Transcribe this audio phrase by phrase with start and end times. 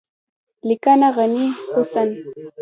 [0.67, 1.43] لیکنه: غني
[1.73, 2.09] حسن